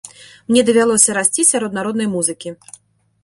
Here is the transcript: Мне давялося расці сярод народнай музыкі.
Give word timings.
Мне 0.51 0.61
давялося 0.69 1.15
расці 1.17 1.45
сярод 1.51 1.77
народнай 1.79 2.07
музыкі. 2.17 2.49